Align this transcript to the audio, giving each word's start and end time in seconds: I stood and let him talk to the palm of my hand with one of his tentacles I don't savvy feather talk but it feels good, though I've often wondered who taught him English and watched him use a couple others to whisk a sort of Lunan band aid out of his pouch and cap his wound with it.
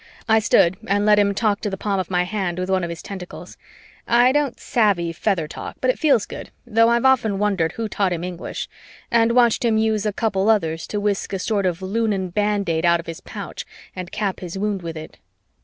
I 0.27 0.39
stood 0.39 0.77
and 0.87 1.05
let 1.05 1.19
him 1.19 1.35
talk 1.35 1.61
to 1.61 1.69
the 1.69 1.77
palm 1.77 1.99
of 1.99 2.09
my 2.09 2.23
hand 2.23 2.57
with 2.57 2.71
one 2.71 2.83
of 2.83 2.89
his 2.89 3.03
tentacles 3.03 3.55
I 4.07 4.31
don't 4.31 4.59
savvy 4.59 5.13
feather 5.13 5.47
talk 5.47 5.75
but 5.79 5.91
it 5.91 5.99
feels 5.99 6.25
good, 6.25 6.49
though 6.65 6.89
I've 6.89 7.05
often 7.05 7.37
wondered 7.37 7.73
who 7.73 7.87
taught 7.87 8.11
him 8.11 8.23
English 8.23 8.67
and 9.11 9.33
watched 9.33 9.63
him 9.63 9.77
use 9.77 10.07
a 10.07 10.11
couple 10.11 10.49
others 10.49 10.87
to 10.87 10.99
whisk 10.99 11.33
a 11.33 11.37
sort 11.37 11.67
of 11.67 11.83
Lunan 11.83 12.29
band 12.33 12.67
aid 12.67 12.83
out 12.83 12.99
of 12.99 13.05
his 13.05 13.21
pouch 13.21 13.63
and 13.95 14.11
cap 14.11 14.39
his 14.39 14.57
wound 14.57 14.81
with 14.81 14.97
it. 14.97 15.19